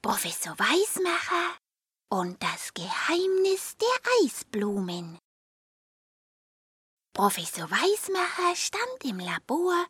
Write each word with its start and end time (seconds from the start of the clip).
Professor 0.00 0.56
Weismacher 0.56 1.58
und 2.08 2.40
das 2.40 2.72
Geheimnis 2.72 3.76
der 3.78 4.12
Eisblumen. 4.22 5.18
Professor 7.12 7.68
Weismacher 7.68 8.54
stand 8.54 9.04
im 9.04 9.18
Labor 9.18 9.86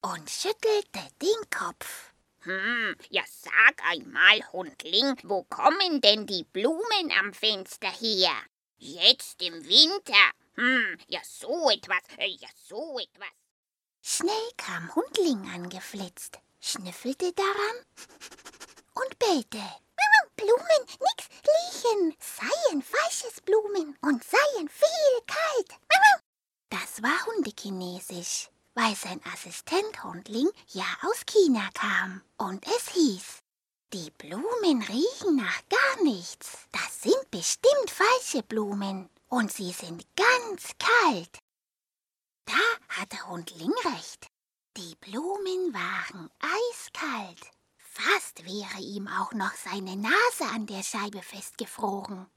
und 0.00 0.30
schüttelte 0.30 1.06
den 1.20 1.50
Kopf. 1.50 2.14
Hm, 2.40 2.96
ja 3.10 3.22
sag 3.28 3.84
einmal, 3.84 4.40
Hundling, 4.50 5.14
wo 5.24 5.42
kommen 5.44 6.00
denn 6.00 6.26
die 6.26 6.44
Blumen 6.44 7.12
am 7.18 7.34
Fenster 7.34 7.90
her? 7.90 8.32
Jetzt 8.78 9.42
im 9.42 9.62
Winter? 9.66 10.30
Hm, 10.54 10.96
ja 11.06 11.20
so 11.22 11.68
etwas, 11.68 12.02
äh, 12.16 12.28
ja 12.28 12.48
so 12.56 12.98
etwas. 12.98 13.28
Schnell 14.00 14.50
kam 14.56 14.94
Hundling 14.94 15.50
angeflitzt, 15.52 16.38
schnüffelte 16.60 17.34
daran 17.34 17.84
und 18.94 19.18
bellte. 19.18 19.62
Blumen, 20.36 20.86
nix 20.86 21.28
riechen, 21.46 22.16
seien 22.18 22.82
falsches 22.82 23.40
Blumen 23.42 23.96
und 24.00 24.24
seien 24.24 24.68
viel 24.68 25.20
kalt. 25.26 25.80
Das 26.70 27.02
war 27.02 27.26
Hundekinesisch, 27.26 28.48
weil 28.74 28.94
sein 28.96 29.20
Assistent 29.32 30.02
Hundling 30.02 30.48
ja 30.68 30.86
aus 31.02 31.26
China 31.26 31.68
kam. 31.74 32.22
Und 32.38 32.66
es 32.66 32.88
hieß, 32.94 33.40
die 33.92 34.10
Blumen 34.12 34.82
riechen 34.82 35.36
nach 35.36 35.60
gar 35.68 36.04
nichts. 36.04 36.58
Das 36.72 37.02
sind 37.02 37.30
bestimmt 37.30 37.90
falsche 37.90 38.42
Blumen 38.42 39.10
und 39.28 39.52
sie 39.52 39.72
sind 39.72 40.06
ganz 40.16 40.70
kalt. 40.78 41.38
Da 42.46 42.54
hatte 42.88 43.28
Hundling 43.28 43.72
recht. 43.84 44.28
Die 44.76 44.94
Blumen 44.96 45.74
waren 45.74 46.30
eiskalt. 46.40 47.50
Fast 47.92 48.44
wäre 48.44 48.80
ihm 48.80 49.08
auch 49.08 49.32
noch 49.32 49.52
seine 49.54 49.96
Nase 49.96 50.44
an 50.54 50.64
der 50.66 50.84
Scheibe 50.84 51.22
festgefroren. 51.22 52.30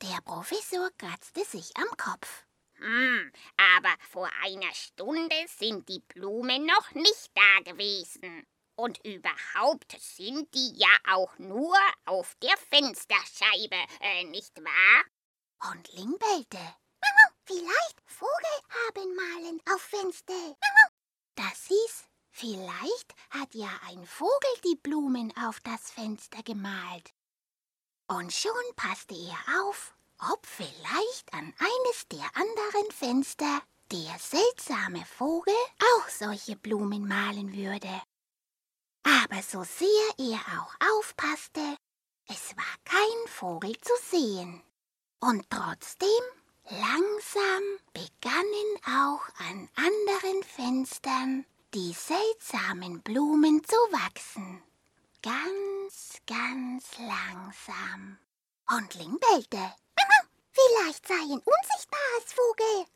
Der 0.00 0.18
Professor 0.24 0.90
kratzte 0.96 1.44
sich 1.44 1.76
am 1.76 1.94
Kopf. 1.98 2.46
Hm, 2.76 3.32
aber 3.76 3.94
vor 4.10 4.30
einer 4.42 4.72
Stunde 4.72 5.36
sind 5.46 5.90
die 5.90 6.00
Blumen 6.00 6.64
noch 6.64 6.90
nicht 6.94 7.30
da 7.34 7.70
gewesen. 7.70 8.46
Und 8.74 8.98
überhaupt 9.04 9.94
sind 10.00 10.52
die 10.54 10.72
ja 10.74 10.96
auch 11.06 11.38
nur 11.38 11.76
auf 12.06 12.34
der 12.42 12.56
Fensterscheibe, 12.56 13.76
äh, 14.00 14.24
nicht 14.24 14.56
wahr? 14.56 15.70
Und 15.70 15.92
Ling 15.92 16.18
bellte. 16.18 16.74
Vielleicht 17.44 18.00
Vogel 18.06 18.58
haben 18.70 19.14
malen 19.14 19.60
auf 19.70 19.82
Fenster. 19.82 20.56
Das 21.34 21.66
hieß, 21.66 22.08
vielleicht 22.42 23.14
hat 23.30 23.54
ja 23.54 23.70
ein 23.88 24.04
Vogel 24.04 24.50
die 24.64 24.74
Blumen 24.74 25.32
auf 25.36 25.60
das 25.60 25.92
Fenster 25.92 26.42
gemalt. 26.42 27.14
Und 28.08 28.32
schon 28.32 28.50
passte 28.74 29.14
er 29.14 29.60
auf, 29.62 29.94
ob 30.32 30.44
vielleicht 30.44 31.32
an 31.32 31.54
eines 31.58 32.08
der 32.10 32.28
anderen 32.34 32.90
Fenster 32.90 33.62
der 33.92 34.18
seltsame 34.18 35.04
Vogel 35.04 35.54
auch 35.78 36.08
solche 36.08 36.56
Blumen 36.56 37.06
malen 37.06 37.54
würde. 37.54 38.02
Aber 39.04 39.40
so 39.42 39.62
sehr 39.62 40.08
er 40.18 40.40
auch 40.58 40.74
aufpasste, 40.98 41.76
es 42.26 42.56
war 42.56 42.74
kein 42.84 43.28
Vogel 43.28 43.76
zu 43.80 43.92
sehen. 44.10 44.62
Und 45.20 45.48
trotzdem, 45.48 46.08
langsam 46.64 47.62
begannen 47.92 48.78
auch 48.84 49.22
an 49.38 49.68
anderen 49.76 50.42
Fenstern 50.42 51.46
die 51.74 51.94
seltsamen 51.94 53.00
Blumen 53.02 53.64
zu 53.64 53.76
wachsen. 53.92 54.62
Ganz, 55.22 56.20
ganz 56.26 56.84
langsam. 56.98 58.18
Und 58.76 58.94
Ling 58.94 59.18
bellte. 59.18 59.74
Vielleicht 60.50 61.08
sei 61.08 61.14
ein 61.14 61.40
unsichtbares 61.40 62.26
Vogel. 62.26 62.86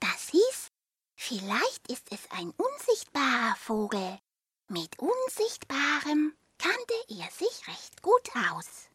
Das 0.00 0.28
hieß, 0.28 0.70
vielleicht 1.16 1.90
ist 1.90 2.06
es 2.10 2.20
ein 2.30 2.52
unsichtbarer 2.56 3.56
Vogel. 3.56 4.20
Mit 4.68 4.98
Unsichtbarem 4.98 6.36
kannte 6.58 6.94
er 7.08 7.30
sich 7.30 7.68
recht 7.68 8.02
gut 8.02 8.28
aus. 8.52 8.90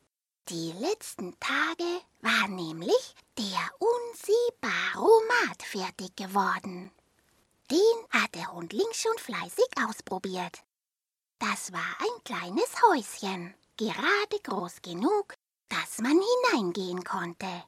Die 0.50 0.72
letzten 0.73 1.39
Tage 1.39 2.01
war 2.22 2.47
nämlich 2.47 3.16
der 3.39 3.72
Unsiebaromat 3.79 5.63
fertig 5.63 6.16
geworden. 6.16 6.91
Den 7.73 7.81
hat 8.11 8.35
der 8.35 8.53
Hundling 8.53 8.85
schon 8.94 9.17
fleißig 9.17 9.66
ausprobiert. 9.84 10.63
Das 11.39 11.73
war 11.73 11.95
ein 12.01 12.23
kleines 12.23 12.69
Häuschen, 12.84 13.56
gerade 13.78 14.39
groß 14.44 14.84
genug, 14.84 15.34
dass 15.69 15.97
man 15.97 16.22
hineingehen 16.22 17.03
konnte. 17.03 17.63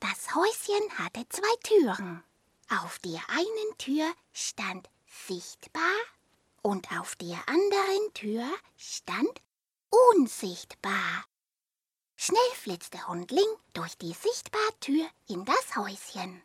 Das 0.00 0.34
Häuschen 0.34 0.98
hatte 0.98 1.26
zwei 1.30 1.56
Türen. 1.62 2.22
Auf 2.68 2.98
der 2.98 3.22
einen 3.30 3.78
Tür 3.78 4.12
stand 4.34 4.90
sichtbar 5.26 5.96
und 6.60 6.92
auf 6.92 7.16
der 7.16 7.38
anderen 7.48 8.12
Tür 8.12 8.44
stand 8.76 9.40
unsichtbar. 10.12 11.24
Schnell 12.16 12.50
flitzte 12.54 13.08
Hundling 13.08 13.48
durch 13.72 13.96
die 13.96 14.12
Sichtbartür 14.12 15.08
in 15.26 15.46
das 15.46 15.74
Häuschen. 15.74 16.42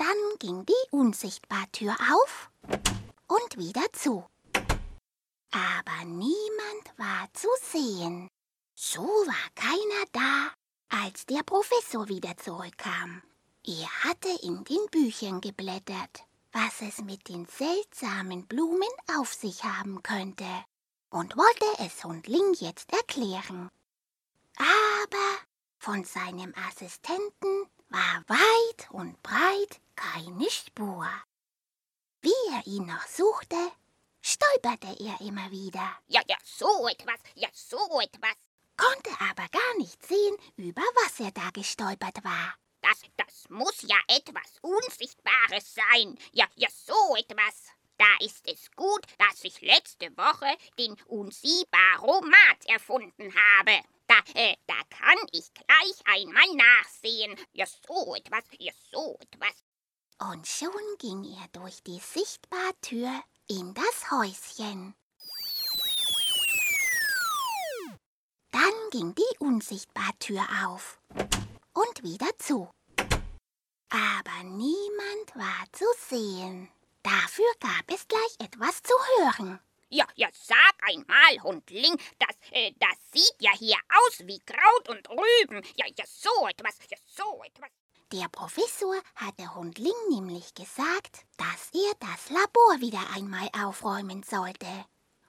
Dann 0.00 0.38
ging 0.38 0.66
die 0.66 0.90
Unsichtbartür 0.90 1.94
auf 2.14 2.50
und 3.28 3.58
wieder 3.58 3.84
zu. 3.92 4.24
Aber 5.52 6.04
niemand 6.06 6.84
war 6.96 7.28
zu 7.34 7.48
sehen. 7.62 8.28
So 8.74 9.02
war 9.02 9.50
keiner 9.54 10.06
da, 10.12 10.50
als 10.88 11.26
der 11.26 11.42
Professor 11.44 12.08
wieder 12.08 12.36
zurückkam. 12.38 13.22
Er 13.64 14.04
hatte 14.04 14.30
in 14.42 14.64
den 14.64 14.86
Büchern 14.90 15.40
geblättert 15.40 16.24
was 16.52 16.80
es 16.80 16.98
mit 17.02 17.28
den 17.28 17.46
seltsamen 17.46 18.46
Blumen 18.46 18.88
auf 19.18 19.32
sich 19.32 19.62
haben 19.64 20.02
könnte, 20.02 20.48
und 21.10 21.36
wollte 21.36 21.84
es 21.84 22.04
Hundling 22.04 22.54
jetzt 22.54 22.92
erklären. 22.92 23.68
Aber 24.56 25.38
von 25.78 26.04
seinem 26.04 26.54
Assistenten 26.68 27.59
war 27.90 28.24
weit 28.28 28.90
und 28.90 29.20
breit 29.22 29.80
keine 29.96 30.50
Spur. 30.50 31.06
Wie 32.22 32.54
er 32.54 32.66
ihn 32.66 32.86
noch 32.86 33.06
suchte, 33.06 33.56
stolperte 34.22 34.96
er 35.04 35.20
immer 35.20 35.50
wieder. 35.50 35.98
Ja, 36.06 36.20
ja, 36.28 36.36
so 36.44 36.88
etwas, 36.88 37.20
ja, 37.34 37.48
so 37.52 38.00
etwas. 38.00 38.34
Konnte 38.76 39.10
aber 39.20 39.46
gar 39.48 39.76
nicht 39.78 40.06
sehen, 40.06 40.36
über 40.56 40.82
was 41.04 41.20
er 41.20 41.32
da 41.32 41.50
gestolpert 41.50 42.24
war. 42.24 42.54
Das, 42.80 43.02
das 43.16 43.48
muss 43.50 43.82
ja 43.82 43.98
etwas 44.08 44.58
Unsichtbares 44.62 45.74
sein. 45.74 46.16
Ja, 46.32 46.46
ja, 46.54 46.68
so 46.70 47.16
etwas. 47.16 47.72
Da 47.98 48.24
ist 48.24 48.48
es 48.48 48.70
gut, 48.76 49.04
dass 49.18 49.44
ich 49.44 49.60
letzte 49.60 50.16
Woche 50.16 50.56
den 50.78 50.96
Unsiehbaromat 51.06 52.64
erfunden 52.66 53.34
habe. 53.58 53.82
Da, 54.10 54.18
äh, 54.34 54.56
da 54.66 54.74
kann 54.90 55.18
ich 55.30 55.54
gleich 55.54 56.00
einmal 56.04 56.56
nachsehen. 56.56 57.38
Ja, 57.52 57.64
so 57.64 58.16
etwas, 58.16 58.42
ja, 58.58 58.72
so 58.90 59.16
etwas. 59.20 59.54
Und 60.18 60.48
schon 60.48 60.72
ging 60.98 61.22
er 61.22 61.46
durch 61.52 61.80
die 61.84 62.00
Sichtbartür 62.00 63.08
in 63.46 63.72
das 63.72 64.10
Häuschen. 64.10 64.96
Dann 68.50 68.90
ging 68.90 69.14
die 69.14 69.38
Unsichtbartür 69.38 70.44
auf 70.66 71.00
und 71.72 72.02
wieder 72.02 72.36
zu. 72.38 72.68
Aber 73.90 74.42
niemand 74.42 75.36
war 75.36 75.66
zu 75.70 75.84
sehen. 76.08 76.68
Dafür 77.04 77.52
gab 77.60 77.88
es 77.94 78.08
gleich 78.08 78.34
etwas 78.40 78.82
zu 78.82 78.94
hören. 79.18 79.60
Ja, 79.92 80.06
ja, 80.14 80.28
sag 80.32 80.74
einmal, 80.88 81.42
Hundling, 81.42 81.96
das, 82.20 82.36
äh, 82.52 82.72
das 82.78 82.96
sieht 83.12 83.34
ja 83.40 83.50
hier 83.52 83.76
aus 83.88 84.20
wie 84.20 84.38
Kraut 84.38 84.88
und 84.88 85.08
Rüben. 85.10 85.62
Ja, 85.76 85.86
ja, 85.86 86.04
so 86.06 86.46
etwas, 86.46 86.78
ja, 86.88 86.96
so 87.06 87.42
etwas. 87.42 87.70
Der 88.12 88.28
Professor 88.28 88.94
hatte 89.16 89.52
Hundling 89.54 89.92
nämlich 90.08 90.54
gesagt, 90.54 91.24
dass 91.36 91.70
er 91.72 91.92
das 91.98 92.30
Labor 92.30 92.80
wieder 92.80 93.04
einmal 93.16 93.48
aufräumen 93.60 94.22
sollte 94.22 94.66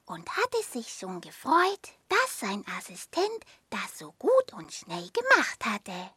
und 0.06 0.30
hatte 0.30 0.62
sich 0.64 0.94
schon 0.94 1.22
gefreut, 1.22 1.90
dass 2.10 2.40
sein 2.40 2.64
Assistent 2.78 3.44
das 3.72 3.98
so 3.98 4.12
gut 4.20 4.54
und 4.54 4.72
schnell 4.72 5.10
gemacht 5.10 5.66
hatte. 5.66 6.12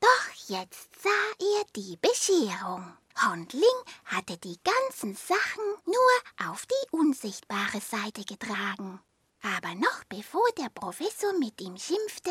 Doch 0.00 0.48
jetzt 0.48 0.88
sah 1.02 1.46
er 1.58 1.64
die 1.76 1.98
Bescherung. 1.98 2.96
Hundling 3.22 3.62
hatte 4.06 4.38
die 4.38 4.58
ganzen 4.64 5.14
Sachen 5.14 5.64
nur 5.84 6.48
auf 6.50 6.64
die 6.64 6.96
unsichtbare 6.96 7.80
Seite 7.80 8.24
getragen. 8.24 9.00
Aber 9.42 9.74
noch 9.74 10.04
bevor 10.08 10.46
der 10.56 10.70
Professor 10.70 11.32
mit 11.34 11.60
ihm 11.60 11.76
schimpfte, 11.76 12.30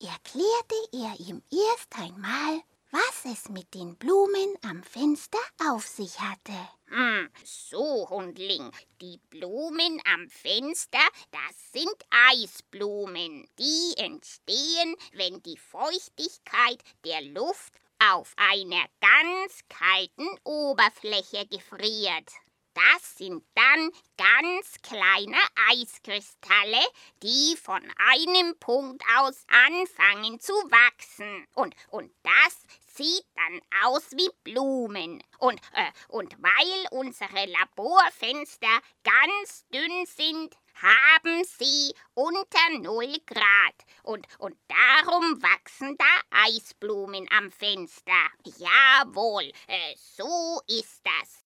erklärte 0.00 0.76
er 0.92 1.18
ihm 1.18 1.42
erst 1.50 1.96
einmal, 1.96 2.62
was 2.92 3.32
es 3.32 3.48
mit 3.48 3.74
den 3.74 3.96
Blumen 3.96 4.54
am 4.62 4.82
Fenster 4.82 5.38
auf 5.70 5.86
sich 5.86 6.20
hatte. 6.20 6.52
Hm, 6.86 7.28
so, 7.44 8.08
Hundling, 8.10 8.70
die 9.00 9.18
Blumen 9.30 10.00
am 10.12 10.28
Fenster, 10.28 10.98
das 11.30 11.72
sind 11.72 11.96
Eisblumen. 12.30 13.48
Die 13.58 13.94
entstehen, 13.96 14.94
wenn 15.14 15.42
die 15.42 15.56
Feuchtigkeit 15.56 16.82
der 17.04 17.22
Luft 17.22 17.72
auf 18.10 18.32
einer 18.36 18.84
ganz 19.00 19.60
kalten 19.68 20.28
Oberfläche 20.44 21.46
gefriert. 21.46 22.30
Das 22.74 23.16
sind 23.16 23.44
dann 23.54 23.90
ganz 24.16 24.76
kleine 24.82 25.36
Eiskristalle, 25.70 26.80
die 27.22 27.54
von 27.56 27.82
einem 28.10 28.58
Punkt 28.58 29.02
aus 29.18 29.44
anfangen 29.48 30.40
zu 30.40 30.54
wachsen. 30.54 31.46
Und, 31.54 31.74
und 31.88 32.10
das 32.22 32.62
sieht 32.94 33.24
dann 33.34 33.60
aus 33.84 34.10
wie 34.12 34.30
Blumen. 34.42 35.22
Und, 35.38 35.60
äh, 35.74 35.90
und 36.08 36.34
weil 36.42 36.86
unsere 36.98 37.46
Laborfenster 37.46 38.80
ganz 39.04 39.66
dünn 39.68 40.06
sind, 40.06 40.56
haben 40.74 41.44
sie 41.44 41.94
unter 42.14 42.78
0 42.78 43.14
Grad. 43.26 43.74
Und, 44.02 44.26
und 44.38 44.56
darum 44.68 45.42
wachsen 45.42 45.96
da 45.96 46.38
Eisblumen 46.44 47.28
am 47.30 47.50
Fenster. 47.50 48.28
Jawohl, 48.44 49.52
äh, 49.66 49.94
so 49.96 50.60
ist 50.66 51.00
das. 51.04 51.42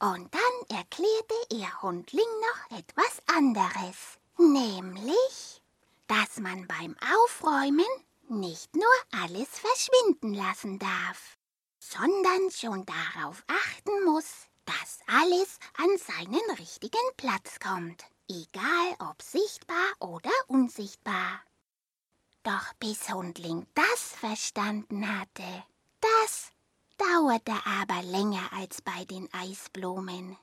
Und 0.00 0.32
dann 0.32 0.78
erklärte 0.78 1.34
ihr 1.50 1.82
Hundling 1.82 2.28
noch 2.40 2.78
etwas 2.78 3.20
anderes, 3.26 4.18
nämlich, 4.38 5.60
dass 6.06 6.38
man 6.38 6.68
beim 6.68 6.96
Aufräumen 7.24 7.84
nicht 8.28 8.76
nur 8.76 8.84
alles 9.22 9.48
verschwinden 9.48 10.34
lassen 10.34 10.78
darf, 10.78 11.36
sondern 11.80 12.50
schon 12.50 12.86
darauf 12.86 13.42
achten 13.48 14.04
muss, 14.04 14.46
dass 14.66 15.00
alles 15.06 15.58
an 15.78 15.98
seinen 15.98 16.50
richtigen 16.58 17.16
Platz 17.16 17.58
kommt, 17.58 18.04
egal 18.28 19.10
ob 19.10 19.20
sichtbar 19.20 19.92
oder 19.98 20.30
unsichtbar. 20.46 21.42
Doch 22.42 22.72
bis 22.78 23.10
Hundling 23.10 23.66
das 23.74 24.12
verstanden 24.12 25.06
hatte, 25.18 25.64
das 26.00 26.52
dauerte 26.96 27.52
aber 27.66 28.02
länger 28.02 28.50
als 28.52 28.80
bei 28.80 29.04
den 29.04 29.28
Eisblumen. 29.34 30.38